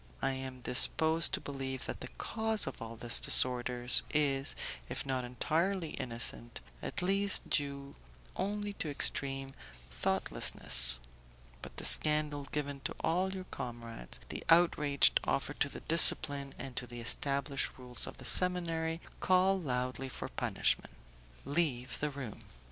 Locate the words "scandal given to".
11.85-12.95